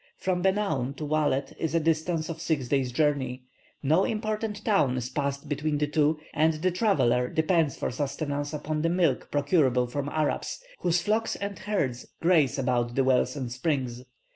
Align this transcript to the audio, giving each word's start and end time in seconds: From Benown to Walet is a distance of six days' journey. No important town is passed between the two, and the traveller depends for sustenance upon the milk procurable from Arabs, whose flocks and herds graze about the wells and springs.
From 0.17 0.41
Benown 0.41 0.95
to 0.95 1.05
Walet 1.05 1.55
is 1.59 1.75
a 1.75 1.79
distance 1.79 2.27
of 2.27 2.41
six 2.41 2.67
days' 2.67 2.91
journey. 2.91 3.43
No 3.83 4.03
important 4.03 4.65
town 4.65 4.97
is 4.97 5.11
passed 5.11 5.47
between 5.47 5.77
the 5.77 5.85
two, 5.85 6.17
and 6.33 6.55
the 6.55 6.71
traveller 6.71 7.29
depends 7.29 7.77
for 7.77 7.91
sustenance 7.91 8.51
upon 8.51 8.81
the 8.81 8.89
milk 8.89 9.29
procurable 9.29 9.85
from 9.85 10.09
Arabs, 10.09 10.59
whose 10.79 11.03
flocks 11.03 11.35
and 11.35 11.59
herds 11.59 12.07
graze 12.19 12.57
about 12.57 12.95
the 12.95 13.03
wells 13.03 13.35
and 13.35 13.51
springs. 13.51 14.03